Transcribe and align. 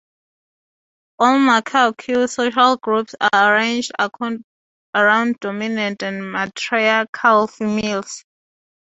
All 1.19 1.37
macaque 1.37 2.27
social 2.27 2.75
groups 2.77 3.13
are 3.21 3.53
arranged 3.53 3.91
around 4.95 5.37
dominant, 5.41 6.01
matriarchal 6.01 7.45
females. 7.45 8.25